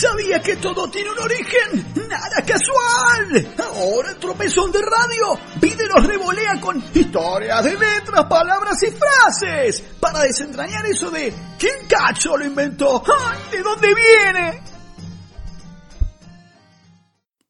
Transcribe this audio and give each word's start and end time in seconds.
¿Sabía 0.00 0.40
que 0.40 0.56
todo 0.56 0.90
tiene 0.90 1.10
un 1.10 1.18
origen? 1.18 2.08
¡Nada 2.08 2.42
casual! 2.46 3.54
Ahora 3.58 4.12
el 4.12 4.16
tropezón 4.16 4.72
de 4.72 4.78
radio 4.80 5.38
pide 5.60 5.86
los 5.88 6.06
revolea 6.06 6.58
con 6.58 6.82
historias 6.94 7.62
de 7.64 7.72
letras, 7.72 8.24
palabras 8.24 8.82
y 8.82 8.86
frases 8.92 9.84
para 10.00 10.20
desentrañar 10.20 10.86
eso 10.86 11.10
de 11.10 11.34
¿quién 11.58 11.86
cacho 11.86 12.34
lo 12.38 12.46
inventó? 12.46 13.02
¡Ay, 13.06 13.40
¿De 13.52 13.62
dónde 13.62 13.88
viene? 13.94 14.62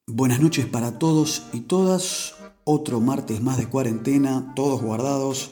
Buenas 0.07 0.41
noches 0.41 0.65
para 0.65 0.99
todos 0.99 1.43
y 1.53 1.61
todas. 1.61 2.35
Otro 2.65 2.99
martes 2.99 3.39
más 3.39 3.59
de 3.59 3.69
cuarentena, 3.69 4.51
todos 4.57 4.81
guardados. 4.81 5.51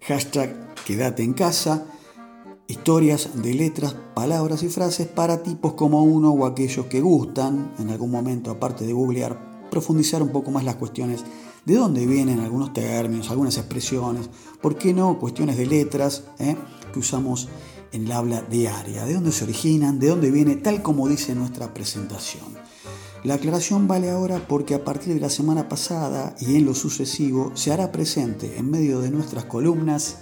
Hashtag 0.00 0.74
quédate 0.86 1.24
en 1.24 1.34
casa 1.34 1.91
historias 2.72 3.28
de 3.34 3.52
letras, 3.52 3.94
palabras 4.14 4.62
y 4.62 4.70
frases 4.70 5.06
para 5.06 5.42
tipos 5.42 5.74
como 5.74 6.02
uno 6.02 6.30
o 6.30 6.46
aquellos 6.46 6.86
que 6.86 7.02
gustan, 7.02 7.74
en 7.78 7.90
algún 7.90 8.10
momento, 8.10 8.50
aparte 8.50 8.86
de 8.86 8.94
googlear, 8.94 9.68
profundizar 9.70 10.22
un 10.22 10.30
poco 10.30 10.50
más 10.50 10.64
las 10.64 10.76
cuestiones 10.76 11.22
de 11.66 11.74
dónde 11.74 12.06
vienen 12.06 12.40
algunos 12.40 12.72
términos, 12.72 13.30
algunas 13.30 13.58
expresiones, 13.58 14.30
por 14.62 14.76
qué 14.76 14.94
no 14.94 15.18
cuestiones 15.18 15.58
de 15.58 15.66
letras 15.66 16.24
eh, 16.38 16.56
que 16.92 16.98
usamos 16.98 17.48
en 17.92 18.06
el 18.06 18.12
habla 18.12 18.40
diaria, 18.40 19.04
de 19.04 19.14
dónde 19.14 19.32
se 19.32 19.44
originan, 19.44 19.98
de 19.98 20.08
dónde 20.08 20.30
viene, 20.30 20.56
tal 20.56 20.82
como 20.82 21.08
dice 21.08 21.34
nuestra 21.34 21.74
presentación. 21.74 22.56
La 23.22 23.34
aclaración 23.34 23.86
vale 23.86 24.10
ahora 24.10 24.48
porque 24.48 24.74
a 24.74 24.82
partir 24.82 25.12
de 25.12 25.20
la 25.20 25.28
semana 25.28 25.68
pasada 25.68 26.34
y 26.40 26.56
en 26.56 26.64
lo 26.64 26.74
sucesivo 26.74 27.52
se 27.54 27.70
hará 27.70 27.92
presente 27.92 28.56
en 28.56 28.70
medio 28.70 29.00
de 29.00 29.10
nuestras 29.10 29.44
columnas 29.44 30.16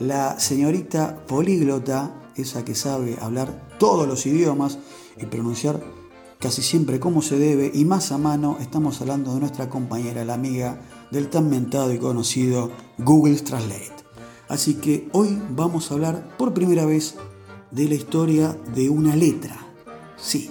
la 0.00 0.40
señorita 0.40 1.24
políglota, 1.26 2.14
esa 2.34 2.64
que 2.64 2.74
sabe 2.74 3.18
hablar 3.20 3.68
todos 3.78 4.08
los 4.08 4.26
idiomas 4.26 4.78
y 5.18 5.26
pronunciar 5.26 5.80
casi 6.40 6.62
siempre 6.62 6.98
como 6.98 7.20
se 7.20 7.38
debe, 7.38 7.70
y 7.72 7.84
más 7.84 8.10
a 8.10 8.18
mano 8.18 8.56
estamos 8.60 9.00
hablando 9.02 9.34
de 9.34 9.40
nuestra 9.40 9.68
compañera, 9.68 10.24
la 10.24 10.34
amiga 10.34 10.80
del 11.10 11.28
tan 11.28 11.50
mentado 11.50 11.92
y 11.92 11.98
conocido 11.98 12.70
Google 12.96 13.36
Translate. 13.40 13.92
Así 14.48 14.74
que 14.74 15.08
hoy 15.12 15.40
vamos 15.50 15.90
a 15.90 15.94
hablar 15.94 16.36
por 16.38 16.54
primera 16.54 16.86
vez 16.86 17.16
de 17.70 17.86
la 17.86 17.94
historia 17.94 18.56
de 18.74 18.88
una 18.88 19.14
letra. 19.14 19.56
Sí, 20.16 20.50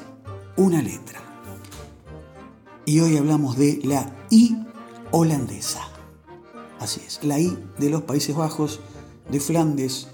una 0.58 0.81
letra. 0.81 1.19
Y 2.86 3.00
hoy 3.00 3.17
hablamos 3.17 3.58
de 3.58 3.80
la 3.84 4.16
I 4.30 4.56
holandesa. 5.11 5.81
Así 6.80 7.02
es, 7.06 7.19
la 7.23 7.39
I 7.39 7.58
de 7.80 7.89
los 7.89 8.03
Países 8.03 8.36
Bajos 8.36 8.80
de 9.31 9.39
Flandes, 9.39 10.08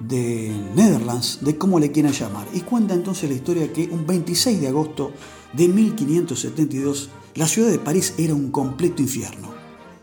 de 0.00 0.52
Netherlands, 0.74 1.38
de 1.42 1.56
cómo 1.56 1.78
le 1.78 1.92
quieran 1.92 2.12
llamar. 2.12 2.46
Y 2.52 2.60
cuenta 2.60 2.94
entonces 2.94 3.28
la 3.28 3.36
historia 3.36 3.72
que 3.72 3.88
un 3.90 4.06
26 4.06 4.60
de 4.60 4.68
agosto 4.68 5.12
de 5.52 5.68
1572 5.68 7.10
la 7.34 7.46
ciudad 7.46 7.70
de 7.70 7.78
París 7.78 8.14
era 8.18 8.34
un 8.34 8.50
completo 8.50 9.00
infierno. 9.00 9.48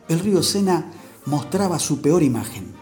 El 0.08 0.20
río 0.20 0.42
Sena 0.42 0.92
mostraba 1.26 1.78
su 1.78 2.02
peor 2.02 2.24
imagen. 2.24 2.74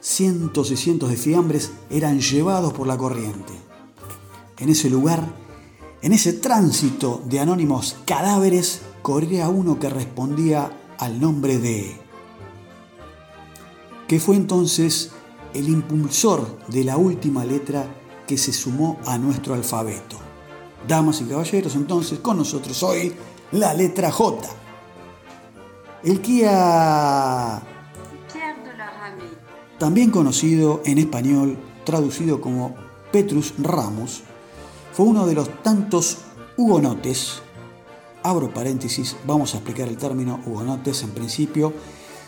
Cientos 0.00 0.70
y 0.70 0.76
cientos 0.76 1.10
de 1.10 1.16
fiambres 1.16 1.72
eran 1.90 2.20
llevados 2.20 2.72
por 2.72 2.86
la 2.86 2.96
corriente. 2.96 3.52
En 4.58 4.70
ese 4.70 4.88
lugar, 4.88 5.22
en 6.00 6.12
ese 6.12 6.32
tránsito 6.32 7.22
de 7.26 7.40
anónimos 7.40 7.96
cadáveres, 8.06 8.80
corría 9.02 9.50
uno 9.50 9.78
que 9.78 9.90
respondía 9.90 10.70
al 10.98 11.20
nombre 11.20 11.58
de 11.58 12.00
que 14.06 14.20
fue 14.20 14.36
entonces 14.36 15.10
el 15.54 15.68
impulsor 15.68 16.58
de 16.68 16.84
la 16.84 16.96
última 16.96 17.44
letra 17.44 17.86
que 18.26 18.36
se 18.36 18.52
sumó 18.52 18.98
a 19.06 19.18
nuestro 19.18 19.54
alfabeto. 19.54 20.18
Damas 20.86 21.20
y 21.20 21.24
caballeros, 21.24 21.74
entonces 21.74 22.18
con 22.20 22.36
nosotros 22.36 22.82
hoy 22.82 23.12
la 23.52 23.74
letra 23.74 24.10
J. 24.10 24.48
El 26.04 26.20
Kia, 26.20 27.62
también 29.78 30.10
conocido 30.10 30.82
en 30.84 30.98
español, 30.98 31.58
traducido 31.84 32.40
como 32.40 32.76
Petrus 33.10 33.54
Ramos, 33.58 34.22
fue 34.92 35.06
uno 35.06 35.26
de 35.26 35.34
los 35.34 35.62
tantos 35.62 36.18
hugonotes, 36.56 37.42
abro 38.22 38.52
paréntesis, 38.52 39.16
vamos 39.26 39.54
a 39.54 39.58
explicar 39.58 39.88
el 39.88 39.96
término 39.96 40.40
hugonotes 40.46 41.02
en 41.02 41.10
principio, 41.10 41.72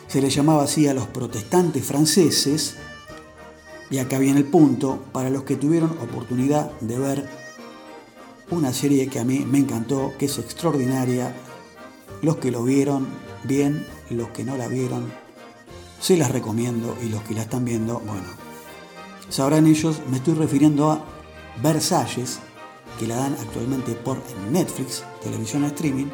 se 0.08 0.22
le 0.22 0.30
llamaba 0.30 0.64
así 0.64 0.88
a 0.88 0.94
los 0.94 1.06
protestantes 1.06 1.84
franceses, 1.84 2.76
y 3.90 3.98
acá 3.98 4.18
viene 4.18 4.40
el 4.40 4.46
punto, 4.46 5.04
para 5.12 5.30
los 5.30 5.44
que 5.44 5.56
tuvieron 5.56 5.90
oportunidad 6.02 6.72
de 6.80 6.98
ver 6.98 7.28
una 8.50 8.72
serie 8.72 9.08
que 9.08 9.20
a 9.20 9.24
mí 9.24 9.40
me 9.40 9.58
encantó, 9.58 10.14
que 10.18 10.26
es 10.26 10.38
extraordinaria, 10.38 11.34
los 12.22 12.38
que 12.38 12.50
lo 12.50 12.64
vieron 12.64 13.06
bien, 13.44 13.86
los 14.10 14.28
que 14.30 14.44
no 14.44 14.56
la 14.56 14.66
vieron, 14.68 15.12
se 16.00 16.16
las 16.16 16.30
recomiendo 16.30 16.96
y 17.02 17.08
los 17.08 17.22
que 17.22 17.34
la 17.34 17.42
están 17.42 17.64
viendo, 17.64 18.00
bueno, 18.00 18.28
sabrán 19.28 19.66
ellos, 19.66 20.00
me 20.10 20.16
estoy 20.16 20.34
refiriendo 20.34 20.90
a 20.90 21.04
Versalles, 21.62 22.38
que 22.98 23.06
la 23.06 23.16
dan 23.16 23.36
actualmente 23.40 23.92
por 23.92 24.18
Netflix, 24.50 25.04
televisión 25.22 25.64
streaming, 25.64 26.06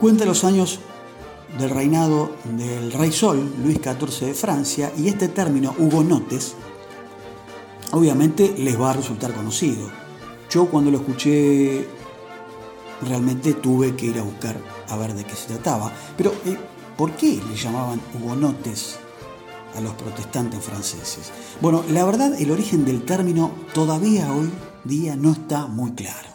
cuenta 0.00 0.24
los 0.24 0.44
años 0.44 0.80
del 1.58 1.70
reinado 1.70 2.32
del 2.44 2.92
rey 2.92 3.12
Sol, 3.12 3.52
Luis 3.62 3.78
XIV 3.78 4.26
de 4.26 4.34
Francia, 4.34 4.92
y 4.96 5.08
este 5.08 5.28
término 5.28 5.74
hugonotes 5.78 6.54
obviamente 7.92 8.54
les 8.58 8.80
va 8.80 8.90
a 8.90 8.94
resultar 8.94 9.32
conocido. 9.32 9.88
Yo 10.50 10.66
cuando 10.66 10.90
lo 10.90 10.98
escuché 10.98 11.86
realmente 13.02 13.54
tuve 13.54 13.94
que 13.94 14.06
ir 14.06 14.18
a 14.18 14.22
buscar 14.22 14.56
a 14.88 14.96
ver 14.96 15.14
de 15.14 15.24
qué 15.24 15.34
se 15.34 15.48
trataba. 15.48 15.92
Pero 16.16 16.32
eh, 16.44 16.56
¿por 16.96 17.12
qué 17.12 17.40
le 17.48 17.56
llamaban 17.56 18.00
hugonotes 18.14 18.98
a 19.76 19.80
los 19.80 19.94
protestantes 19.94 20.62
franceses? 20.62 21.32
Bueno, 21.60 21.84
la 21.90 22.04
verdad 22.04 22.34
el 22.40 22.50
origen 22.50 22.84
del 22.84 23.04
término 23.04 23.52
todavía 23.72 24.32
hoy 24.32 24.50
día 24.84 25.16
no 25.16 25.32
está 25.32 25.66
muy 25.66 25.92
claro. 25.92 26.28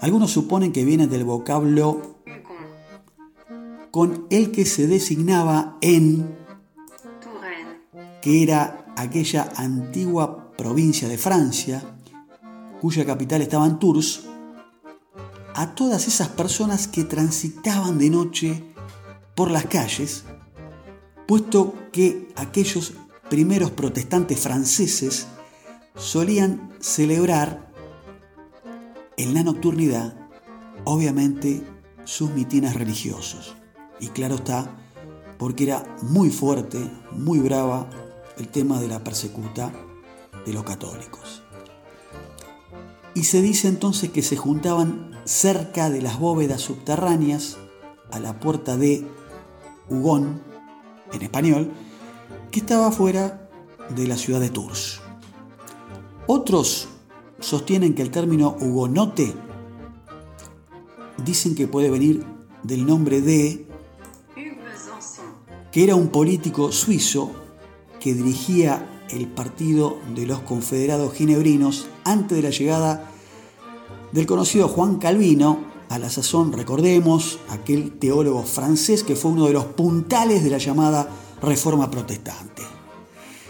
Algunos 0.00 0.32
suponen 0.32 0.72
que 0.72 0.84
viene 0.84 1.06
del 1.06 1.24
vocablo 1.24 2.21
con 3.92 4.26
el 4.30 4.52
que 4.52 4.64
se 4.64 4.86
designaba 4.86 5.76
en, 5.82 6.34
que 8.22 8.42
era 8.42 8.86
aquella 8.96 9.52
antigua 9.54 10.50
provincia 10.56 11.08
de 11.08 11.18
Francia, 11.18 11.82
cuya 12.80 13.04
capital 13.04 13.42
estaba 13.42 13.66
en 13.66 13.78
Tours, 13.78 14.22
a 15.54 15.74
todas 15.74 16.08
esas 16.08 16.28
personas 16.28 16.88
que 16.88 17.04
transitaban 17.04 17.98
de 17.98 18.08
noche 18.08 18.64
por 19.34 19.50
las 19.50 19.66
calles, 19.66 20.24
puesto 21.28 21.74
que 21.92 22.32
aquellos 22.34 22.94
primeros 23.28 23.72
protestantes 23.72 24.40
franceses 24.40 25.26
solían 25.96 26.72
celebrar 26.80 27.70
en 29.18 29.34
la 29.34 29.42
nocturnidad, 29.42 30.16
obviamente, 30.84 31.62
sus 32.04 32.30
mitines 32.30 32.72
religiosos. 32.72 33.56
Y 34.00 34.08
claro 34.08 34.36
está, 34.36 34.76
porque 35.38 35.64
era 35.64 35.84
muy 36.02 36.30
fuerte, 36.30 36.78
muy 37.12 37.38
brava 37.38 37.88
el 38.38 38.48
tema 38.48 38.80
de 38.80 38.88
la 38.88 39.02
persecuta 39.04 39.72
de 40.44 40.52
los 40.52 40.64
católicos. 40.64 41.42
Y 43.14 43.24
se 43.24 43.42
dice 43.42 43.68
entonces 43.68 44.10
que 44.10 44.22
se 44.22 44.36
juntaban 44.36 45.10
cerca 45.24 45.90
de 45.90 46.00
las 46.00 46.18
bóvedas 46.18 46.62
subterráneas 46.62 47.58
a 48.10 48.20
la 48.20 48.40
puerta 48.40 48.76
de 48.76 49.06
Hugón, 49.88 50.42
en 51.12 51.22
español, 51.22 51.70
que 52.50 52.60
estaba 52.60 52.90
fuera 52.90 53.50
de 53.90 54.06
la 54.06 54.16
ciudad 54.16 54.40
de 54.40 54.50
Tours. 54.50 55.00
Otros 56.26 56.88
sostienen 57.40 57.94
que 57.94 58.02
el 58.02 58.10
término 58.10 58.56
hugonote 58.60 59.34
dicen 61.24 61.54
que 61.54 61.68
puede 61.68 61.90
venir 61.90 62.24
del 62.62 62.86
nombre 62.86 63.20
de 63.20 63.66
que 65.72 65.82
era 65.82 65.96
un 65.96 66.08
político 66.08 66.70
suizo 66.70 67.32
que 67.98 68.14
dirigía 68.14 69.04
el 69.08 69.26
partido 69.26 69.98
de 70.14 70.26
los 70.26 70.40
confederados 70.40 71.14
ginebrinos 71.14 71.88
antes 72.04 72.36
de 72.36 72.42
la 72.42 72.50
llegada 72.50 73.10
del 74.12 74.26
conocido 74.26 74.68
Juan 74.68 74.96
Calvino, 74.96 75.72
a 75.88 75.98
la 75.98 76.08
sazón, 76.08 76.52
recordemos, 76.52 77.38
aquel 77.50 77.92
teólogo 77.92 78.44
francés 78.44 79.04
que 79.04 79.16
fue 79.16 79.30
uno 79.30 79.46
de 79.46 79.52
los 79.52 79.66
puntales 79.66 80.42
de 80.42 80.48
la 80.48 80.56
llamada 80.56 81.08
Reforma 81.42 81.90
Protestante. 81.90 82.62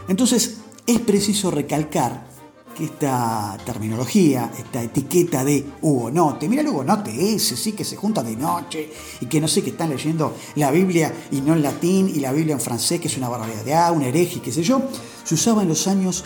Entonces, 0.08 0.58
es 0.86 0.98
preciso 1.00 1.52
recalcar 1.52 2.26
que 2.74 2.84
esta 2.84 3.56
terminología, 3.64 4.50
esta 4.58 4.82
etiqueta 4.82 5.44
de 5.44 5.64
hugonote, 5.82 6.48
mira 6.48 6.62
el 6.62 6.68
hugonote 6.68 7.34
ese, 7.34 7.56
sí, 7.56 7.72
que 7.72 7.84
se 7.84 7.96
junta 7.96 8.22
de 8.22 8.36
noche 8.36 8.90
y 9.20 9.26
que 9.26 9.40
no 9.40 9.48
sé, 9.48 9.62
que 9.62 9.70
están 9.70 9.90
leyendo 9.90 10.34
la 10.56 10.70
Biblia 10.70 11.12
y 11.30 11.40
no 11.40 11.54
en 11.54 11.62
latín 11.62 12.08
y 12.08 12.20
la 12.20 12.32
Biblia 12.32 12.54
en 12.54 12.60
francés, 12.60 13.00
que 13.00 13.08
es 13.08 13.16
una 13.16 13.28
barbaridad, 13.28 13.86
ah, 13.86 13.92
un 13.92 14.02
hereje, 14.02 14.40
qué 14.40 14.52
sé 14.52 14.62
yo, 14.62 14.82
se 15.24 15.34
usaba 15.34 15.62
en 15.62 15.68
los 15.68 15.86
años 15.86 16.24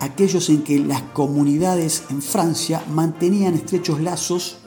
aquellos 0.00 0.48
en 0.50 0.62
que 0.62 0.78
las 0.78 1.02
comunidades 1.02 2.04
en 2.10 2.22
Francia 2.22 2.82
mantenían 2.90 3.54
estrechos 3.54 4.00
lazos 4.00 4.58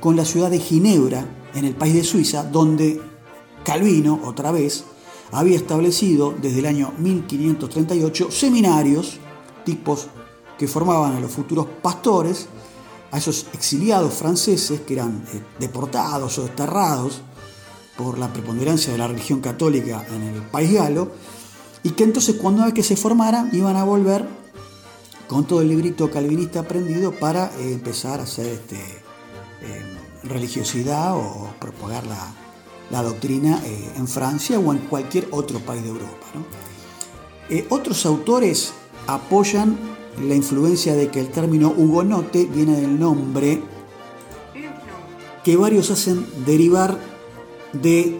con 0.00 0.16
la 0.16 0.24
ciudad 0.24 0.50
de 0.50 0.58
Ginebra, 0.58 1.26
en 1.54 1.64
el 1.64 1.74
país 1.74 1.94
de 1.94 2.04
Suiza, 2.04 2.42
donde 2.42 3.00
Calvino, 3.64 4.20
otra 4.24 4.50
vez, 4.50 4.84
había 5.32 5.56
establecido 5.56 6.34
desde 6.40 6.60
el 6.60 6.66
año 6.66 6.92
1538 6.98 8.30
seminarios, 8.30 9.18
tipos 9.64 10.08
que 10.58 10.68
formaban 10.68 11.16
a 11.16 11.20
los 11.20 11.30
futuros 11.30 11.66
pastores, 11.82 12.46
a 13.10 13.18
esos 13.18 13.46
exiliados 13.52 14.14
franceses 14.14 14.80
que 14.80 14.94
eran 14.94 15.24
eh, 15.32 15.42
deportados 15.58 16.38
o 16.38 16.42
desterrados 16.42 17.22
por 17.96 18.18
la 18.18 18.32
preponderancia 18.32 18.92
de 18.92 18.98
la 18.98 19.06
religión 19.06 19.40
católica 19.40 20.04
en 20.10 20.22
el 20.22 20.42
país 20.42 20.72
galo, 20.72 21.12
y 21.82 21.90
que 21.90 22.04
entonces 22.04 22.36
cuando 22.36 22.72
que 22.72 22.82
se 22.82 22.96
formaran 22.96 23.50
iban 23.52 23.76
a 23.76 23.84
volver 23.84 24.26
con 25.28 25.44
todo 25.46 25.62
el 25.62 25.68
librito 25.68 26.10
calvinista 26.10 26.60
aprendido 26.60 27.12
para 27.12 27.46
eh, 27.58 27.72
empezar 27.72 28.20
a 28.20 28.24
hacer 28.24 28.46
este, 28.46 28.76
eh, 28.76 29.82
religiosidad 30.22 31.16
o 31.16 31.50
propagar 31.60 32.04
la, 32.06 32.34
doctrina 33.02 33.60
en 33.96 34.06
Francia 34.06 34.56
o 34.56 34.72
en 34.72 34.78
cualquier 34.78 35.26
otro 35.32 35.58
país 35.58 35.82
de 35.82 35.88
Europa. 35.88 36.26
otros 37.70 38.06
autores 38.06 38.72
apoyan 39.08 39.76
la 40.20 40.34
influencia 40.34 40.94
de 40.94 41.08
que 41.08 41.20
el 41.20 41.28
término 41.28 41.72
hugonote 41.76 42.46
viene 42.46 42.80
del 42.80 42.98
nombre 42.98 43.62
que 45.44 45.56
varios 45.56 45.90
hacen 45.90 46.26
derivar 46.46 46.98
de 47.72 48.18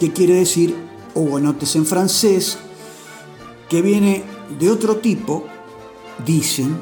que 0.00 0.12
quiere 0.12 0.34
decir 0.34 0.74
hugonotes 1.14 1.76
en 1.76 1.86
francés, 1.86 2.58
que 3.68 3.82
viene 3.82 4.24
de 4.58 4.70
otro 4.70 4.96
tipo, 4.96 5.44
dicen, 6.24 6.76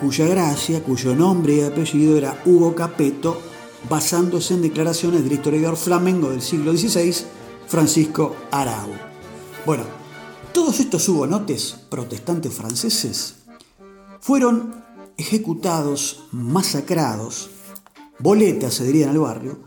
cuya 0.00 0.26
gracia, 0.26 0.82
cuyo 0.82 1.14
nombre 1.14 1.54
y 1.54 1.60
apellido 1.60 2.16
era 2.16 2.42
Hugo 2.44 2.74
Capeto, 2.74 3.40
basándose 3.88 4.54
en 4.54 4.62
declaraciones 4.62 5.22
del 5.22 5.32
historiador 5.32 5.76
flamengo 5.76 6.30
del 6.30 6.42
siglo 6.42 6.76
XVI, 6.76 7.14
Francisco 7.66 8.34
Arau. 8.50 8.88
Bueno, 9.64 9.84
todos 10.58 10.80
estos 10.80 11.08
hugonotes 11.08 11.76
protestantes 11.88 12.52
franceses 12.52 13.36
fueron 14.18 14.74
ejecutados, 15.16 16.24
masacrados, 16.32 17.48
boletas 18.18 18.74
se 18.74 18.84
diría 18.84 19.04
en 19.04 19.12
el 19.12 19.20
barrio, 19.20 19.60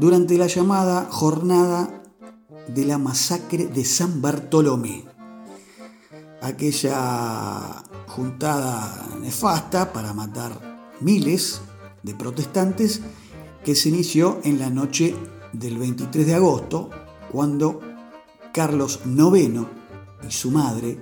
durante 0.00 0.36
la 0.36 0.48
llamada 0.48 1.06
Jornada 1.08 2.02
de 2.66 2.84
la 2.84 2.98
Masacre 2.98 3.68
de 3.68 3.84
San 3.84 4.20
Bartolomé. 4.20 5.04
Aquella 6.42 7.84
juntada 8.08 9.06
nefasta 9.20 9.92
para 9.92 10.14
matar 10.14 10.90
miles 11.00 11.60
de 12.02 12.12
protestantes 12.12 13.02
que 13.64 13.76
se 13.76 13.88
inició 13.88 14.40
en 14.42 14.58
la 14.58 14.68
noche 14.68 15.14
del 15.52 15.78
23 15.78 16.26
de 16.26 16.34
agosto, 16.34 16.90
cuando 17.30 17.78
Carlos 18.52 18.98
IX 19.06 19.83
y 20.28 20.32
su 20.32 20.50
madre, 20.50 20.98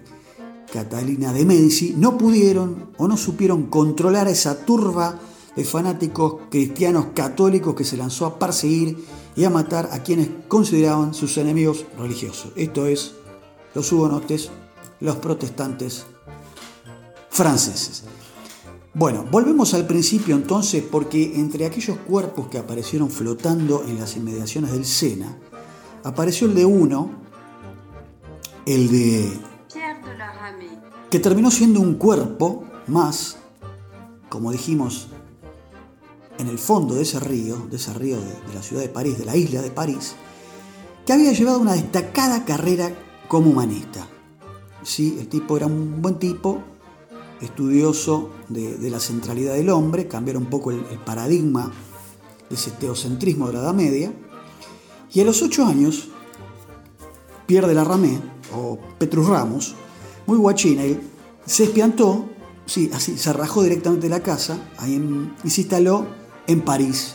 Catalina 0.72 1.32
de 1.32 1.44
Medici, 1.44 1.94
no 1.96 2.16
pudieron 2.16 2.90
o 2.96 3.08
no 3.08 3.16
supieron 3.16 3.66
controlar 3.66 4.26
a 4.26 4.30
esa 4.30 4.64
turba 4.64 5.18
de 5.54 5.64
fanáticos 5.64 6.36
cristianos 6.50 7.06
católicos 7.14 7.74
que 7.74 7.84
se 7.84 7.96
lanzó 7.96 8.26
a 8.26 8.38
perseguir 8.38 8.96
y 9.36 9.44
a 9.44 9.50
matar 9.50 9.90
a 9.92 10.02
quienes 10.02 10.28
consideraban 10.48 11.14
sus 11.14 11.36
enemigos 11.36 11.84
religiosos. 11.98 12.52
Esto 12.56 12.86
es 12.86 13.12
los 13.74 13.90
hugonotes 13.92 14.50
los 15.02 15.16
protestantes 15.16 16.04
franceses. 17.28 18.04
Bueno, 18.94 19.26
volvemos 19.30 19.74
al 19.74 19.86
principio 19.86 20.36
entonces 20.36 20.84
porque 20.88 21.34
entre 21.34 21.66
aquellos 21.66 21.98
cuerpos 21.98 22.48
que 22.48 22.58
aparecieron 22.58 23.10
flotando 23.10 23.84
en 23.84 23.98
las 23.98 24.16
inmediaciones 24.16 24.70
del 24.70 24.84
Sena, 24.84 25.38
apareció 26.04 26.46
el 26.46 26.54
de 26.54 26.66
uno, 26.66 27.21
el 28.66 28.90
de... 28.90 29.40
que 31.10 31.18
terminó 31.18 31.50
siendo 31.50 31.80
un 31.80 31.94
cuerpo 31.94 32.64
más, 32.86 33.38
como 34.28 34.52
dijimos, 34.52 35.08
en 36.38 36.48
el 36.48 36.58
fondo 36.58 36.94
de 36.94 37.02
ese 37.02 37.20
río, 37.20 37.56
de 37.70 37.76
ese 37.76 37.92
río 37.92 38.18
de, 38.20 38.54
la 38.54 38.62
ciudad 38.62 38.82
de 38.82 38.88
París, 38.88 39.18
de 39.18 39.24
la 39.24 39.36
isla 39.36 39.62
de 39.62 39.70
París, 39.70 40.14
que 41.06 41.12
había 41.12 41.32
llevado 41.32 41.60
una 41.60 41.74
destacada 41.74 42.44
carrera 42.44 42.92
como 43.28 43.50
humanista. 43.50 44.06
Sí, 44.82 45.16
el 45.20 45.28
tipo 45.28 45.56
era 45.56 45.66
un 45.66 46.02
buen 46.02 46.18
tipo, 46.18 46.62
estudioso 47.40 48.30
de, 48.48 48.90
la 48.90 49.00
centralidad 49.00 49.54
del 49.54 49.70
hombre, 49.70 50.08
cambiar 50.08 50.36
un 50.36 50.46
poco 50.46 50.70
el, 50.70 50.80
paradigma 51.04 51.72
de 52.48 52.54
ese 52.54 52.70
teocentrismo 52.72 53.48
de 53.48 53.54
la 53.54 53.60
Edad 53.60 53.74
Media. 53.74 54.12
Y 55.12 55.20
a 55.20 55.24
los 55.24 55.42
ocho 55.42 55.64
años, 55.66 56.08
pierde 57.46 57.74
la 57.74 57.84
Ramé, 57.84 58.20
o 58.54 58.78
Petrus 58.98 59.26
Ramos, 59.28 59.74
muy 60.26 60.38
guachina, 60.38 60.82
él 60.82 61.00
se 61.46 61.64
espiantó, 61.64 62.26
sí, 62.66 62.90
así, 62.92 63.18
se 63.18 63.32
rajó 63.32 63.62
directamente 63.62 64.08
de 64.08 64.10
la 64.10 64.22
casa 64.22 64.58
ahí 64.78 65.02
y 65.44 65.50
se 65.50 65.62
instaló 65.62 66.06
en 66.46 66.60
París, 66.60 67.14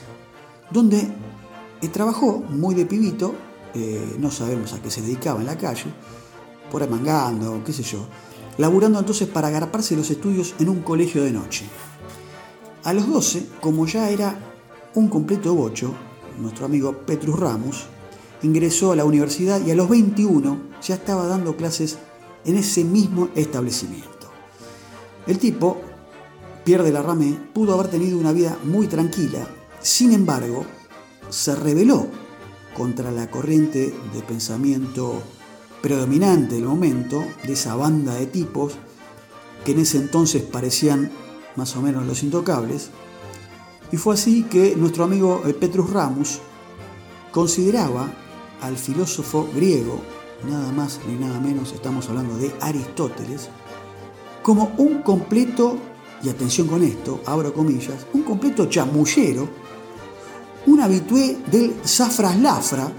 donde 0.71 1.07
eh, 1.81 1.87
trabajó 1.89 2.43
muy 2.49 2.75
de 2.75 2.85
pibito, 2.85 3.35
eh, 3.73 4.15
no 4.19 4.31
sabemos 4.31 4.73
a 4.73 4.81
qué 4.81 4.89
se 4.89 5.01
dedicaba 5.01 5.39
en 5.39 5.45
la 5.45 5.57
calle, 5.57 5.85
por 6.71 6.81
ahí 6.81 6.89
mangando, 6.89 7.61
qué 7.63 7.73
sé 7.73 7.83
yo, 7.83 8.07
laburando 8.57 8.99
entonces 8.99 9.27
para 9.27 9.47
agarparse 9.47 9.95
los 9.95 10.09
estudios 10.09 10.55
en 10.59 10.69
un 10.69 10.81
colegio 10.81 11.23
de 11.23 11.31
noche. 11.31 11.65
A 12.83 12.93
los 12.93 13.07
12, 13.07 13.47
como 13.61 13.85
ya 13.85 14.09
era 14.09 14.37
un 14.95 15.09
completo 15.09 15.53
bocho, 15.53 15.93
nuestro 16.39 16.65
amigo 16.65 16.93
Petrus 17.05 17.39
Ramos 17.39 17.87
ingresó 18.43 18.91
a 18.91 18.95
la 18.95 19.05
universidad 19.05 19.65
y 19.65 19.71
a 19.71 19.75
los 19.75 19.89
21 19.89 20.61
ya 20.81 20.95
estaba 20.95 21.27
dando 21.27 21.55
clases 21.55 21.97
en 22.45 22.57
ese 22.57 22.83
mismo 22.83 23.29
establecimiento. 23.35 24.07
El 25.25 25.39
tipo, 25.39 25.81
pierde 26.63 26.91
la 26.91 27.01
Ramé, 27.01 27.37
pudo 27.53 27.73
haber 27.73 27.89
tenido 27.89 28.17
una 28.17 28.31
vida 28.31 28.57
muy 28.63 28.87
tranquila, 28.87 29.47
sin 29.81 30.11
embargo, 30.11 30.65
se 31.29 31.55
rebeló 31.55 32.07
contra 32.75 33.11
la 33.11 33.29
corriente 33.29 33.93
de 34.13 34.21
pensamiento 34.21 35.21
predominante 35.81 36.55
del 36.55 36.65
momento, 36.65 37.23
de 37.45 37.53
esa 37.53 37.75
banda 37.75 38.13
de 38.15 38.27
tipos 38.27 38.73
que 39.65 39.73
en 39.73 39.79
ese 39.79 39.97
entonces 39.97 40.43
parecían 40.43 41.11
más 41.55 41.75
o 41.75 41.81
menos 41.81 42.05
los 42.05 42.23
intocables, 42.23 42.89
y 43.91 43.97
fue 43.97 44.13
así 44.13 44.43
que 44.43 44.75
nuestro 44.75 45.03
amigo 45.03 45.43
eh, 45.45 45.53
Petrus 45.53 45.89
Ramos 45.89 46.39
consideraba 47.31 48.11
al 48.61 48.77
filósofo 48.77 49.47
griego, 49.53 50.01
nada 50.49 50.71
más 50.71 50.99
ni 51.07 51.15
nada 51.15 51.39
menos, 51.39 51.73
estamos 51.73 52.09
hablando 52.09 52.37
de 52.37 52.53
Aristóteles, 52.61 53.49
como 54.41 54.73
un 54.77 55.01
completo, 55.01 55.77
y 56.23 56.29
atención 56.29 56.67
con 56.67 56.83
esto, 56.83 57.21
abro 57.25 57.53
comillas, 57.53 58.07
un 58.13 58.23
completo 58.23 58.65
chamullero, 58.67 59.47
un 60.65 60.81
habitué 60.81 61.37
del 61.51 61.75
Zafras 61.85 62.39
Lafra, 62.39 62.91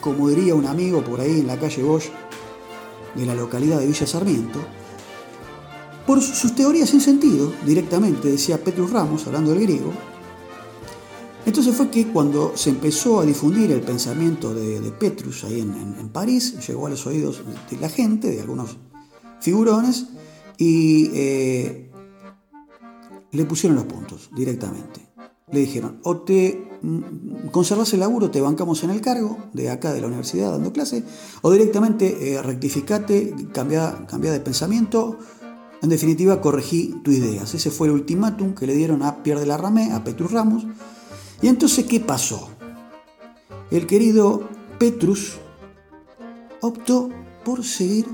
como 0.00 0.28
diría 0.28 0.54
un 0.54 0.66
amigo 0.66 1.02
por 1.02 1.20
ahí 1.20 1.40
en 1.40 1.46
la 1.46 1.58
calle 1.58 1.82
Bosch 1.82 2.10
de 3.14 3.26
la 3.26 3.34
localidad 3.34 3.78
de 3.78 3.86
Villa 3.86 4.06
Sarmiento, 4.06 4.60
por 6.06 6.20
sus 6.20 6.54
teorías 6.54 6.90
sin 6.90 7.00
sentido, 7.00 7.52
directamente, 7.64 8.30
decía 8.30 8.62
Petrus 8.62 8.90
Ramos, 8.90 9.26
hablando 9.26 9.52
del 9.52 9.62
griego. 9.62 9.90
Entonces 11.46 11.74
fue 11.74 11.90
que 11.90 12.08
cuando 12.08 12.56
se 12.56 12.70
empezó 12.70 13.20
a 13.20 13.26
difundir 13.26 13.70
el 13.70 13.82
pensamiento 13.82 14.54
de, 14.54 14.80
Petrus 14.92 15.44
ahí 15.44 15.60
en, 15.60 16.08
París, 16.08 16.66
llegó 16.66 16.86
a 16.86 16.90
los 16.90 17.06
oídos 17.06 17.42
de 17.70 17.76
la 17.78 17.88
gente, 17.88 18.30
de 18.30 18.40
algunos 18.40 18.76
figurones, 19.40 20.06
y 20.56 21.10
eh, 21.12 21.90
le 23.32 23.44
pusieron 23.44 23.76
los 23.76 23.84
puntos 23.84 24.30
directamente 24.34 25.14
le 25.54 25.60
dijeron, 25.60 25.98
o 26.02 26.18
te 26.18 26.68
mm, 26.82 27.48
conservas 27.50 27.92
el 27.94 28.00
laburo, 28.00 28.30
te 28.30 28.40
bancamos 28.40 28.82
en 28.82 28.90
el 28.90 29.00
cargo 29.00 29.38
de 29.52 29.70
acá 29.70 29.92
de 29.92 30.00
la 30.00 30.08
universidad 30.08 30.50
dando 30.50 30.72
clase, 30.72 31.04
o 31.42 31.50
directamente 31.50 32.34
eh, 32.34 32.42
rectificate, 32.42 33.34
cambia, 33.52 34.06
de 34.10 34.40
pensamiento, 34.40 35.18
en 35.82 35.88
definitiva 35.88 36.40
corregí 36.40 36.94
tus 37.04 37.14
ideas. 37.14 37.54
Ese 37.54 37.70
fue 37.70 37.88
el 37.88 37.94
ultimátum 37.94 38.54
que 38.54 38.66
le 38.66 38.74
dieron 38.74 39.02
a 39.02 39.22
Pierre 39.22 39.40
de 39.40 39.46
la 39.46 39.56
Ramé, 39.56 39.92
a 39.92 40.02
Petrus 40.02 40.32
Ramos. 40.32 40.66
Y 41.44 41.48
entonces, 41.48 41.84
¿qué 41.84 42.00
pasó? 42.00 42.48
El 43.70 43.86
querido 43.86 44.48
Petrus 44.78 45.34
optó 46.62 47.10
por 47.44 47.62
seguir 47.62 48.06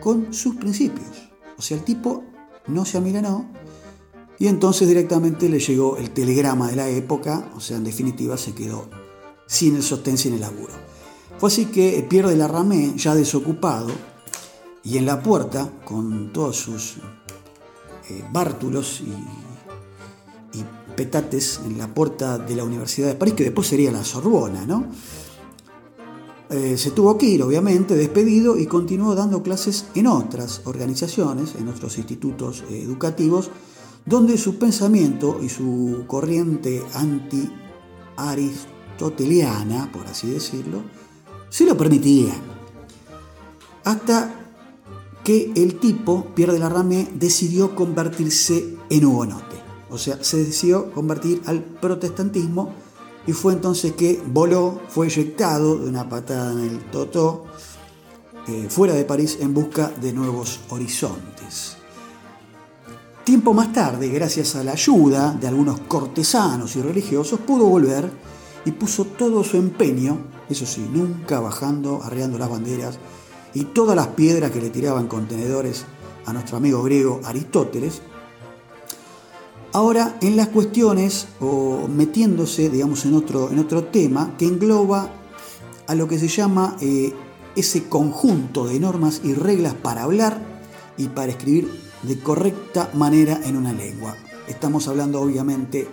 con 0.00 0.32
sus 0.32 0.56
principios. 0.56 1.28
O 1.58 1.60
sea, 1.60 1.76
el 1.76 1.84
tipo 1.84 2.24
no 2.66 2.86
se 2.86 2.96
amilanó, 2.96 3.50
y 4.38 4.46
entonces 4.46 4.88
directamente 4.88 5.50
le 5.50 5.58
llegó 5.58 5.98
el 5.98 6.08
telegrama 6.12 6.68
de 6.68 6.76
la 6.76 6.88
época, 6.88 7.50
o 7.54 7.60
sea, 7.60 7.76
en 7.76 7.84
definitiva 7.84 8.38
se 8.38 8.54
quedó 8.54 8.88
sin 9.46 9.76
el 9.76 9.82
sostén, 9.82 10.16
sin 10.16 10.32
el 10.32 10.40
laburo. 10.40 10.72
Fue 11.36 11.50
así 11.50 11.66
que 11.66 12.06
Pierre 12.08 12.30
de 12.30 12.36
la 12.36 12.48
Ramé, 12.48 12.94
ya 12.96 13.14
desocupado 13.14 13.90
y 14.82 14.96
en 14.96 15.04
la 15.04 15.22
puerta, 15.22 15.70
con 15.84 16.32
todos 16.32 16.56
sus 16.56 16.96
eh, 18.08 18.24
bártulos 18.32 19.02
y, 19.02 19.12
en 21.64 21.78
la 21.78 21.92
puerta 21.92 22.38
de 22.38 22.56
la 22.56 22.64
Universidad 22.64 23.08
de 23.08 23.14
París, 23.14 23.34
que 23.34 23.44
después 23.44 23.66
sería 23.66 23.92
la 23.92 24.04
Sorbona, 24.04 24.64
¿no? 24.66 24.86
Eh, 26.50 26.78
se 26.78 26.92
tuvo 26.92 27.18
que 27.18 27.26
ir, 27.26 27.42
obviamente, 27.42 27.94
despedido 27.94 28.58
y 28.58 28.64
continuó 28.66 29.14
dando 29.14 29.42
clases 29.42 29.84
en 29.94 30.06
otras 30.06 30.62
organizaciones, 30.64 31.54
en 31.56 31.68
otros 31.68 31.98
institutos 31.98 32.64
eh, 32.70 32.80
educativos, 32.82 33.50
donde 34.06 34.38
su 34.38 34.58
pensamiento 34.58 35.38
y 35.42 35.50
su 35.50 36.04
corriente 36.06 36.82
anti-aristoteliana, 36.94 39.92
por 39.92 40.06
así 40.06 40.30
decirlo, 40.30 40.80
se 41.50 41.66
lo 41.66 41.76
permitían. 41.76 42.40
Hasta 43.84 44.34
que 45.22 45.52
el 45.54 45.78
tipo, 45.78 46.28
Pierre 46.34 46.54
de 46.54 46.60
la 46.60 46.70
Rame, 46.70 47.10
decidió 47.14 47.74
convertirse 47.74 48.78
en 48.88 49.04
hugonote. 49.04 49.47
O 49.90 49.98
sea, 49.98 50.22
se 50.22 50.44
decidió 50.44 50.92
convertir 50.92 51.42
al 51.46 51.62
protestantismo 51.62 52.72
y 53.26 53.32
fue 53.32 53.52
entonces 53.52 53.92
que 53.92 54.22
voló, 54.26 54.80
fue 54.88 55.06
eyectado 55.06 55.78
de 55.78 55.88
una 55.88 56.08
patada 56.08 56.52
en 56.52 56.60
el 56.60 56.78
totó 56.90 57.44
eh, 58.46 58.66
fuera 58.70 58.94
de 58.94 59.04
París 59.04 59.38
en 59.40 59.52
busca 59.52 59.92
de 60.00 60.12
nuevos 60.12 60.60
horizontes. 60.70 61.76
Tiempo 63.24 63.52
más 63.52 63.74
tarde, 63.74 64.08
gracias 64.08 64.56
a 64.56 64.64
la 64.64 64.72
ayuda 64.72 65.36
de 65.38 65.46
algunos 65.46 65.80
cortesanos 65.80 66.74
y 66.76 66.80
religiosos, 66.80 67.40
pudo 67.40 67.66
volver 67.66 68.10
y 68.64 68.72
puso 68.72 69.04
todo 69.04 69.44
su 69.44 69.58
empeño, 69.58 70.18
eso 70.48 70.64
sí, 70.64 70.88
nunca 70.90 71.38
bajando, 71.38 72.00
arreando 72.02 72.38
las 72.38 72.48
banderas, 72.48 72.98
y 73.52 73.64
todas 73.64 73.94
las 73.94 74.06
piedras 74.08 74.50
que 74.50 74.62
le 74.62 74.70
tiraban 74.70 75.08
contenedores 75.08 75.84
a 76.24 76.32
nuestro 76.32 76.56
amigo 76.56 76.82
griego 76.82 77.20
Aristóteles, 77.24 78.00
ahora 79.78 80.18
en 80.22 80.36
las 80.36 80.48
cuestiones 80.48 81.28
o 81.38 81.86
metiéndose, 81.86 82.68
digamos, 82.68 83.04
en 83.04 83.14
otro, 83.14 83.48
en 83.52 83.60
otro 83.60 83.84
tema 83.84 84.34
que 84.36 84.44
engloba 84.44 85.12
a 85.86 85.94
lo 85.94 86.08
que 86.08 86.18
se 86.18 86.26
llama 86.26 86.76
eh, 86.80 87.14
ese 87.54 87.84
conjunto 87.84 88.66
de 88.66 88.80
normas 88.80 89.20
y 89.22 89.34
reglas 89.34 89.74
para 89.74 90.02
hablar 90.02 90.40
y 90.96 91.06
para 91.06 91.30
escribir 91.30 91.70
de 92.02 92.18
correcta 92.18 92.90
manera 92.94 93.40
en 93.44 93.56
una 93.56 93.72
lengua. 93.72 94.16
Estamos 94.48 94.88
hablando 94.88 95.20
obviamente 95.20 95.86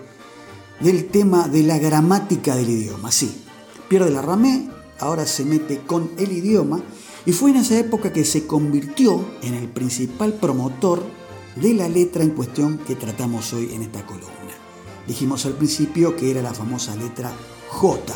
del 0.80 1.06
tema 1.06 1.48
de 1.48 1.62
la 1.62 1.78
gramática 1.78 2.56
del 2.56 2.72
idioma. 2.72 3.12
Sí, 3.12 3.44
pierde 3.88 4.10
la 4.10 4.24
ramé, 4.24 4.68
ahora 5.00 5.28
se 5.28 5.46
mete 5.46 5.82
con 5.82 6.10
el 6.18 6.32
idioma 6.32 6.82
y 7.24 7.34
fue 7.34 7.52
en 7.52 7.58
esa 7.58 7.78
época 7.78 8.12
que 8.12 8.26
se 8.26 8.48
convirtió 8.48 9.24
en 9.44 9.54
el 9.54 9.70
principal 9.70 10.34
promotor 10.34 11.04
de 11.56 11.74
la 11.74 11.88
letra 11.88 12.24
en 12.24 12.32
cuestión 12.32 12.78
que 12.80 12.96
tratamos 12.96 13.54
hoy 13.54 13.74
en 13.74 13.84
esta 13.84 14.06
columna. 14.06 14.32
Dijimos 15.08 15.46
al 15.46 15.54
principio 15.54 16.16
que 16.16 16.32
era 16.32 16.42
la 16.42 16.54
famosa 16.54 16.96
letra 16.96 17.32
J. 17.70 18.14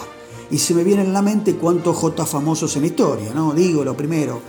Y 0.51 0.57
se 0.57 0.73
me 0.73 0.83
viene 0.83 1.03
en 1.03 1.13
la 1.13 1.21
mente 1.21 1.55
cuántos 1.55 1.95
J 1.97 2.25
famosos 2.25 2.75
en 2.75 2.81
la 2.81 2.87
historia, 2.87 3.33
¿no? 3.33 3.53
Digo 3.53 3.83
lo 3.83 3.95
primero, 3.95 4.41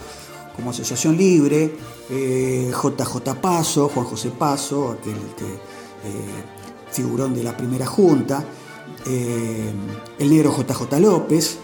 como 0.57 0.71
Asociación 0.71 1.17
Libre, 1.17 1.77
JJ 2.09 3.17
eh, 3.17 3.35
Paso, 3.41 3.89
Juan 3.89 4.07
José 4.07 4.31
Paso, 4.31 4.91
aquel 4.93 5.15
eh, 5.15 5.19
figurón 6.91 7.35
de 7.35 7.45
la 7.45 7.57
primera 7.57 7.87
junta, 7.87 8.45
eh, 9.07 9.73
el 10.19 10.31
negro 10.31 10.57
JJ 10.57 10.99
López, 10.99 11.59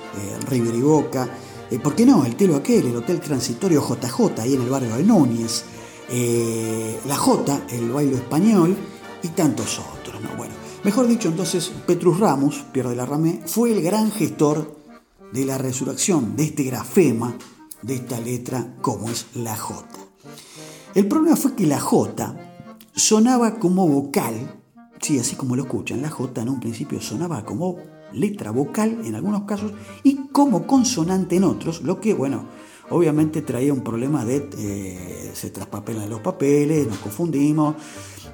River 0.48 0.74
y 0.74 0.82
Boca, 0.82 1.30
eh, 1.70 1.80
¿Por 1.80 1.94
qué 1.96 2.06
no? 2.06 2.24
El 2.24 2.36
Telo 2.36 2.56
Aquel, 2.56 2.86
el 2.86 2.96
Hotel 2.96 3.20
Transitorio 3.20 3.82
JJ, 3.82 4.40
ahí 4.40 4.54
en 4.54 4.62
el 4.62 4.68
barrio 4.68 4.96
de 4.96 5.02
Núñez, 5.02 5.64
eh, 6.08 7.00
la 7.06 7.16
J, 7.16 7.66
el 7.70 7.90
bailo 7.90 8.16
español 8.16 8.76
y 9.22 9.28
tantos 9.28 9.78
otros. 9.78 10.20
¿no? 10.22 10.36
Bueno, 10.36 10.54
mejor 10.84 11.06
dicho, 11.06 11.28
entonces, 11.28 11.72
Petrus 11.86 12.20
Ramos, 12.20 12.64
Pierre 12.72 12.90
de 12.90 12.96
la 12.96 13.06
Ramé, 13.06 13.40
fue 13.46 13.72
el 13.72 13.82
gran 13.82 14.10
gestor 14.10 14.76
de 15.32 15.44
la 15.44 15.58
resurrección 15.58 16.36
de 16.36 16.44
este 16.44 16.62
grafema, 16.64 17.36
de 17.82 17.94
esta 17.94 18.20
letra 18.20 18.74
como 18.80 19.10
es 19.10 19.26
la 19.34 19.56
J. 19.56 19.86
El 20.94 21.08
problema 21.08 21.36
fue 21.36 21.54
que 21.54 21.66
la 21.66 21.80
J 21.80 22.36
sonaba 22.94 23.56
como 23.56 23.86
vocal, 23.86 24.60
sí, 25.00 25.18
así 25.18 25.36
como 25.36 25.56
lo 25.56 25.64
escuchan, 25.64 26.02
la 26.02 26.10
J 26.10 26.40
en 26.40 26.48
un 26.48 26.60
principio 26.60 27.00
sonaba 27.00 27.44
como 27.44 27.76
letra 28.12 28.50
vocal 28.50 29.00
en 29.04 29.14
algunos 29.14 29.42
casos 29.42 29.72
y 30.02 30.28
como 30.28 30.66
consonante 30.66 31.36
en 31.36 31.44
otros, 31.44 31.82
lo 31.82 32.00
que, 32.00 32.14
bueno, 32.14 32.46
obviamente 32.90 33.42
traía 33.42 33.72
un 33.72 33.82
problema 33.82 34.24
de 34.24 34.48
eh, 34.58 35.30
se 35.34 35.50
traspapelan 35.50 36.08
los 36.08 36.20
papeles, 36.20 36.86
nos 36.86 36.98
confundimos. 36.98 37.76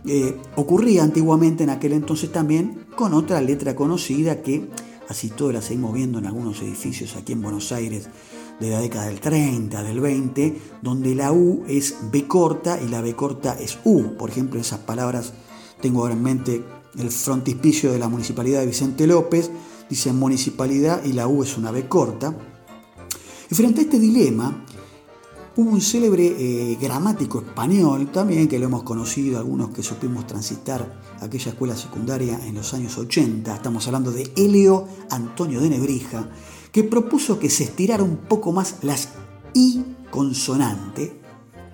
Eh, 0.04 0.36
ocurría 0.56 1.04
antiguamente 1.04 1.64
en 1.64 1.70
aquel 1.70 1.92
entonces 1.92 2.32
también 2.32 2.86
con 2.96 3.14
otra 3.14 3.40
letra 3.40 3.76
conocida 3.76 4.42
que 4.42 4.68
así 5.08 5.28
todo 5.28 5.52
la 5.52 5.62
seguimos 5.62 5.94
viendo 5.94 6.18
en 6.18 6.26
algunos 6.26 6.60
edificios 6.60 7.14
aquí 7.14 7.32
en 7.32 7.42
Buenos 7.42 7.70
Aires 7.70 8.08
de 8.58 8.70
la 8.70 8.80
década 8.80 9.06
del 9.06 9.20
30, 9.20 9.82
del 9.82 10.00
20, 10.00 10.56
donde 10.82 11.14
la 11.14 11.32
U 11.32 11.64
es 11.68 11.96
B 12.10 12.26
corta 12.26 12.80
y 12.80 12.88
la 12.88 13.00
B 13.00 13.14
corta 13.14 13.56
es 13.58 13.78
U. 13.84 14.16
Por 14.16 14.30
ejemplo, 14.30 14.60
esas 14.60 14.80
palabras 14.80 15.32
tengo 15.80 16.02
ahora 16.02 16.14
en 16.14 16.22
mente 16.22 16.64
el 16.98 17.10
frontispicio 17.10 17.92
de 17.92 17.98
la 17.98 18.08
municipalidad 18.08 18.60
de 18.60 18.66
Vicente 18.66 19.06
López, 19.06 19.50
dice 19.88 20.12
municipalidad 20.12 21.04
y 21.04 21.12
la 21.12 21.26
U 21.26 21.42
es 21.42 21.56
una 21.56 21.70
B 21.70 21.88
corta. 21.88 22.34
Y 23.52 23.54
frente 23.54 23.82
a 23.82 23.84
este 23.84 23.98
dilema, 23.98 24.64
hubo 25.56 25.70
un 25.72 25.82
célebre 25.82 26.24
eh, 26.24 26.78
gramático 26.80 27.40
español 27.40 28.10
también, 28.10 28.48
que 28.48 28.58
lo 28.58 28.64
hemos 28.64 28.82
conocido, 28.82 29.38
algunos 29.38 29.68
que 29.74 29.82
supimos 29.82 30.26
transitar 30.26 31.02
aquella 31.20 31.50
escuela 31.50 31.76
secundaria 31.76 32.40
en 32.46 32.54
los 32.54 32.72
años 32.72 32.96
80, 32.96 33.54
estamos 33.54 33.86
hablando 33.86 34.10
de 34.10 34.32
Helio 34.36 34.86
Antonio 35.10 35.60
de 35.60 35.68
Nebrija, 35.68 36.30
que 36.72 36.82
propuso 36.82 37.38
que 37.38 37.50
se 37.50 37.64
estirara 37.64 38.02
un 38.02 38.16
poco 38.26 38.52
más 38.52 38.76
las 38.80 39.10
I 39.52 39.84
consonante, 40.10 41.20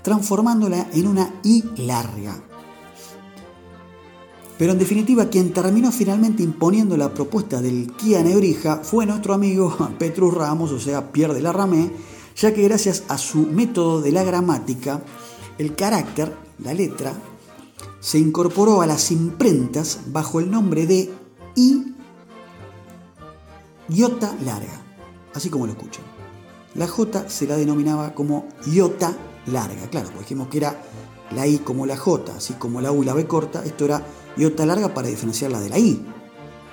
transformándola 0.02 0.90
en 0.92 1.06
una 1.06 1.32
I 1.44 1.62
larga. 1.76 2.47
Pero 4.58 4.72
en 4.72 4.78
definitiva, 4.78 5.26
quien 5.26 5.52
terminó 5.52 5.92
finalmente 5.92 6.42
imponiendo 6.42 6.96
la 6.96 7.14
propuesta 7.14 7.62
del 7.62 7.92
Kia 7.92 8.22
Nebrija 8.24 8.80
fue 8.82 9.06
nuestro 9.06 9.32
amigo 9.32 9.74
Petrus 9.98 10.34
Ramos, 10.34 10.72
o 10.72 10.80
sea, 10.80 11.12
Pierre 11.12 11.34
de 11.34 11.42
la 11.42 11.52
Ramé, 11.52 11.90
ya 12.36 12.52
que 12.52 12.64
gracias 12.64 13.04
a 13.08 13.18
su 13.18 13.46
método 13.46 14.00
de 14.00 14.10
la 14.10 14.24
gramática, 14.24 15.02
el 15.58 15.76
carácter, 15.76 16.34
la 16.58 16.74
letra, 16.74 17.12
se 18.00 18.18
incorporó 18.18 18.82
a 18.82 18.86
las 18.86 19.12
imprentas 19.12 20.00
bajo 20.06 20.40
el 20.40 20.50
nombre 20.50 20.86
de 20.86 21.10
I 21.54 21.94
iota 23.88 24.34
larga, 24.44 24.82
así 25.34 25.50
como 25.50 25.66
lo 25.66 25.72
escuchan. 25.72 26.04
La 26.74 26.86
J 26.86 27.28
se 27.28 27.46
la 27.46 27.56
denominaba 27.56 28.12
como 28.14 28.46
iota 28.66 29.16
larga, 29.46 29.88
claro, 29.88 30.08
porque 30.08 30.24
dijimos 30.24 30.48
que 30.48 30.58
era 30.58 30.80
la 31.30 31.46
I 31.46 31.58
como 31.58 31.86
la 31.86 31.96
J, 31.96 32.32
así 32.36 32.54
como 32.54 32.80
la 32.80 32.92
U 32.92 33.02
y 33.02 33.06
la 33.06 33.14
B 33.14 33.26
corta, 33.26 33.64
esto 33.64 33.84
era 33.84 34.02
iota 34.36 34.64
larga 34.66 34.94
para 34.94 35.08
diferenciarla 35.08 35.60
de 35.60 35.68
la 35.68 35.78
I, 35.78 36.04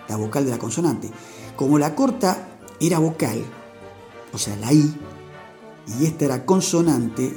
la 0.08 0.16
vocal 0.16 0.46
de 0.46 0.52
la 0.52 0.58
consonante. 0.58 1.12
Como 1.56 1.80
la 1.80 1.96
corta 1.96 2.60
era 2.80 3.00
vocal, 3.00 3.44
o 4.34 4.38
sea, 4.38 4.56
la 4.58 4.72
I, 4.72 4.94
y 6.00 6.06
esta 6.06 6.26
era 6.26 6.46
consonante, 6.46 7.34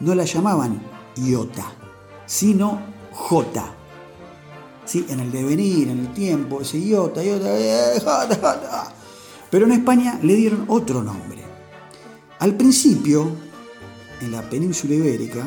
no 0.00 0.14
la 0.14 0.24
llamaban 0.24 0.82
iota, 1.16 1.64
sino 2.26 2.80
J. 3.12 3.64
¿Sí? 4.84 5.06
En 5.08 5.20
el 5.20 5.32
devenir, 5.32 5.88
en 5.88 6.00
el 6.00 6.12
tiempo, 6.12 6.60
ese 6.60 6.78
iota, 6.78 7.24
iota, 7.24 7.46
eh, 7.48 8.00
J, 8.00 8.36
J. 8.36 8.92
Pero 9.50 9.66
en 9.66 9.72
España 9.72 10.18
le 10.22 10.34
dieron 10.34 10.66
otro 10.68 11.02
nombre. 11.02 11.42
Al 12.40 12.54
principio, 12.54 13.28
en 14.20 14.32
la 14.32 14.42
península 14.42 14.94
ibérica, 14.94 15.46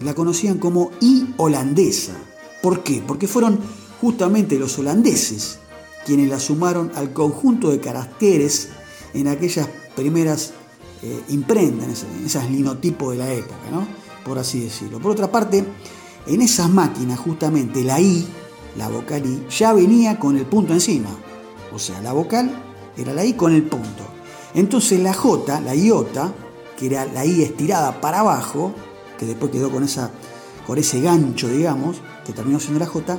la 0.00 0.14
conocían 0.14 0.58
como 0.58 0.90
I 1.00 1.34
holandesa. 1.36 2.14
¿Por 2.62 2.82
qué? 2.82 3.02
Porque 3.06 3.28
fueron 3.28 3.58
justamente 4.00 4.58
los 4.58 4.78
holandeses 4.78 5.58
quienes 6.04 6.28
la 6.28 6.38
sumaron 6.38 6.92
al 6.94 7.12
conjunto 7.12 7.70
de 7.70 7.80
caracteres 7.80 8.68
en 9.14 9.28
aquellas 9.28 9.68
primeras 9.96 10.52
eh, 11.02 11.22
imprentas, 11.28 12.04
en 12.18 12.26
esas 12.26 12.50
linotipos 12.50 13.12
de 13.12 13.18
la 13.18 13.32
época, 13.32 13.70
¿no? 13.70 13.86
por 14.24 14.38
así 14.38 14.60
decirlo. 14.60 14.98
Por 14.98 15.12
otra 15.12 15.30
parte, 15.30 15.64
en 16.26 16.42
esas 16.42 16.70
máquinas 16.70 17.18
justamente 17.18 17.84
la 17.84 18.00
I, 18.00 18.26
la 18.76 18.88
vocal 18.88 19.24
I, 19.24 19.46
ya 19.50 19.72
venía 19.72 20.18
con 20.18 20.36
el 20.36 20.46
punto 20.46 20.72
encima. 20.72 21.10
O 21.72 21.78
sea, 21.78 22.00
la 22.00 22.12
vocal 22.12 22.50
era 22.96 23.12
la 23.12 23.24
I 23.24 23.34
con 23.34 23.52
el 23.52 23.64
punto. 23.64 24.02
Entonces 24.54 25.00
la 25.00 25.12
J, 25.12 25.60
la 25.60 25.74
iota, 25.74 26.32
que 26.78 26.86
era 26.86 27.04
la 27.06 27.24
I 27.24 27.42
estirada 27.42 28.00
para 28.00 28.20
abajo, 28.20 28.72
que 29.24 29.30
después 29.30 29.50
quedó 29.50 29.70
con, 29.70 29.82
esa, 29.82 30.10
con 30.66 30.78
ese 30.78 31.00
gancho, 31.00 31.48
digamos, 31.48 31.96
que 32.26 32.32
terminó 32.32 32.60
siendo 32.60 32.78
la 32.78 32.86
J, 32.86 33.18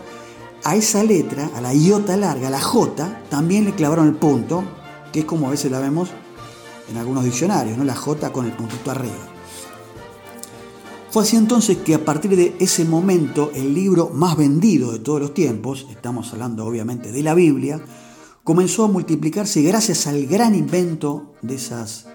a 0.64 0.76
esa 0.76 1.04
letra, 1.04 1.50
a 1.56 1.62
la 1.62 1.74
iota 1.74 2.16
larga, 2.16 2.50
la 2.50 2.62
J, 2.62 3.24
también 3.30 3.66
le 3.66 3.76
clavaron 3.76 4.08
el 4.08 4.16
punto, 4.16 4.64
que 5.12 5.20
es 5.20 5.26
como 5.26 5.48
a 5.48 5.52
veces 5.52 5.72
la 5.72 5.80
vemos 5.80 6.10
en 6.90 6.98
algunos 6.98 7.24
diccionarios, 7.24 7.78
¿no? 7.78 7.84
la 7.84 7.96
J 7.96 8.32
con 8.32 8.46
el 8.46 8.54
puntito 8.54 8.92
arriba. 8.92 9.14
Fue 11.10 11.24
así 11.24 11.38
entonces 11.38 11.78
que 11.78 11.96
a 11.96 12.04
partir 12.04 12.36
de 12.36 12.56
ese 12.60 12.84
momento 12.84 13.52
el 13.56 13.74
libro 13.74 14.10
más 14.10 14.36
vendido 14.36 14.92
de 14.92 15.00
todos 15.00 15.22
los 15.22 15.34
tiempos, 15.34 15.88
estamos 15.90 16.32
hablando 16.34 16.66
obviamente 16.66 17.12
de 17.12 17.24
la 17.24 17.34
Biblia, 17.34 17.82
comenzó 18.44 18.84
a 18.84 18.88
multiplicarse 18.90 19.62
gracias 19.62 20.08
al 20.08 20.26
gran 20.28 20.54
invento 20.54 21.34
de 21.42 21.56
esas 21.56 22.08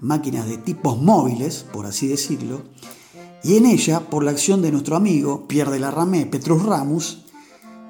máquinas 0.00 0.48
de 0.48 0.58
tipos 0.58 1.00
móviles, 1.00 1.64
por 1.72 1.86
así 1.86 2.06
decirlo, 2.06 2.62
y 3.42 3.56
en 3.56 3.66
ella, 3.66 4.00
por 4.00 4.24
la 4.24 4.32
acción 4.32 4.62
de 4.62 4.72
nuestro 4.72 4.96
amigo 4.96 5.46
Pierre 5.46 5.72
de 5.72 5.78
la 5.78 5.90
Ramé, 5.90 6.26
Petrus 6.26 6.64
Ramus, 6.64 7.24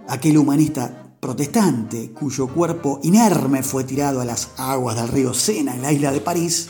aquel 0.09 0.39
humanista 0.39 1.09
protestante 1.21 2.11
cuyo 2.13 2.49
cuerpo 2.49 3.01
inerme 3.03 3.63
fue 3.63 3.85
tirado 3.85 4.21
a 4.21 4.25
las 4.25 4.51
aguas 4.57 4.97
del 4.97 5.09
río 5.09 5.35
Sena 5.35 5.75
en 5.75 5.83
la 5.83 5.93
isla 5.93 6.13
de 6.13 6.21
París, 6.21 6.69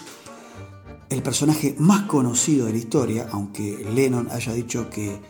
el 1.11 1.23
personaje 1.23 1.75
más 1.79 2.03
conocido 2.03 2.67
de 2.67 2.73
la 2.73 2.79
historia, 2.79 3.29
aunque 3.33 3.87
Lennon 3.93 4.29
haya 4.31 4.53
dicho 4.53 4.89
que 4.91 5.21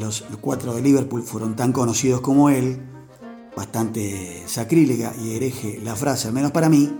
los 0.00 0.24
cuatro 0.40 0.74
de 0.74 0.82
Liverpool 0.82 1.22
fueron 1.22 1.54
tan 1.56 1.72
conocidos 1.72 2.20
como 2.20 2.48
él, 2.50 2.80
bastante 3.56 4.42
sacrílega 4.46 5.14
y 5.22 5.36
hereje 5.36 5.80
la 5.82 5.94
frase, 5.94 6.28
al 6.28 6.34
menos 6.34 6.50
para 6.50 6.68
mí, 6.68 6.92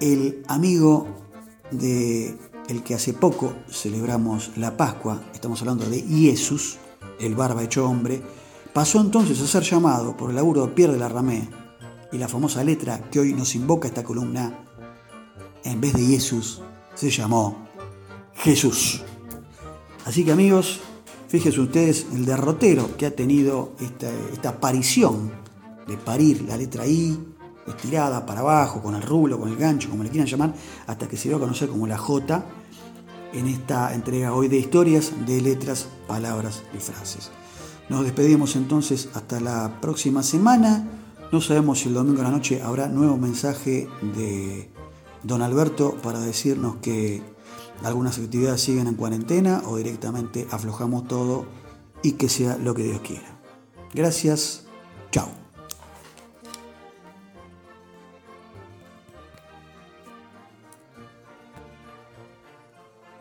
el 0.00 0.44
amigo 0.46 1.08
de 1.70 2.36
el 2.68 2.82
que 2.82 2.94
hace 2.94 3.12
poco 3.12 3.54
celebramos 3.70 4.50
la 4.56 4.76
Pascua, 4.76 5.22
estamos 5.32 5.60
hablando 5.60 5.88
de 5.88 6.00
Jesús, 6.00 6.78
el 7.20 7.34
barba 7.34 7.62
hecho 7.62 7.88
hombre, 7.88 8.22
pasó 8.72 9.00
entonces 9.00 9.40
a 9.40 9.46
ser 9.46 9.62
llamado 9.62 10.16
por 10.16 10.30
el 10.30 10.36
laburo 10.36 10.66
de 10.66 10.72
Pierre 10.72 10.94
de 10.94 10.98
la 10.98 11.08
Ramé 11.08 11.48
y 12.12 12.18
la 12.18 12.28
famosa 12.28 12.64
letra 12.64 13.08
que 13.10 13.20
hoy 13.20 13.32
nos 13.32 13.54
invoca 13.54 13.88
esta 13.88 14.04
columna, 14.04 14.64
en 15.64 15.80
vez 15.80 15.92
de 15.94 16.06
Jesús, 16.06 16.62
se 16.94 17.10
llamó 17.10 17.66
Jesús. 18.34 19.02
Así 20.04 20.24
que 20.24 20.32
amigos, 20.32 20.80
fíjense 21.28 21.60
ustedes 21.60 22.06
el 22.14 22.24
derrotero 22.24 22.96
que 22.96 23.06
ha 23.06 23.10
tenido 23.14 23.72
esta, 23.80 24.10
esta 24.32 24.50
aparición 24.50 25.32
de 25.86 25.96
parir 25.96 26.42
la 26.42 26.56
letra 26.56 26.86
I, 26.86 27.18
estirada 27.66 28.24
para 28.26 28.40
abajo, 28.40 28.82
con 28.82 28.94
el 28.94 29.02
rulo, 29.02 29.38
con 29.38 29.48
el 29.48 29.56
gancho, 29.56 29.90
como 29.90 30.02
le 30.02 30.10
quieran 30.10 30.28
llamar, 30.28 30.54
hasta 30.86 31.08
que 31.08 31.16
se 31.16 31.28
dio 31.28 31.36
a 31.36 31.40
conocer 31.40 31.68
como 31.68 31.86
la 31.86 31.98
J 31.98 32.44
en 33.32 33.46
esta 33.48 33.94
entrega 33.94 34.32
hoy 34.32 34.48
de 34.48 34.58
historias, 34.58 35.12
de 35.26 35.40
letras, 35.40 35.88
palabras 36.06 36.62
y 36.74 36.78
frases. 36.78 37.30
Nos 37.88 38.04
despedimos 38.04 38.56
entonces 38.56 39.08
hasta 39.14 39.40
la 39.40 39.80
próxima 39.80 40.22
semana. 40.22 40.88
No 41.32 41.40
sabemos 41.40 41.80
si 41.80 41.88
el 41.88 41.94
domingo 41.94 42.20
a 42.20 42.24
la 42.24 42.30
noche 42.30 42.62
habrá 42.62 42.88
nuevo 42.88 43.16
mensaje 43.16 43.88
de 44.16 44.70
don 45.22 45.42
Alberto 45.42 45.96
para 46.02 46.20
decirnos 46.20 46.76
que 46.76 47.22
algunas 47.84 48.18
actividades 48.18 48.60
siguen 48.60 48.86
en 48.86 48.94
cuarentena 48.94 49.62
o 49.66 49.76
directamente 49.76 50.46
aflojamos 50.50 51.06
todo 51.06 51.46
y 52.02 52.12
que 52.12 52.28
sea 52.28 52.56
lo 52.58 52.74
que 52.74 52.84
Dios 52.84 53.00
quiera. 53.00 53.40
Gracias. 53.94 54.64
Chao. 55.10 55.45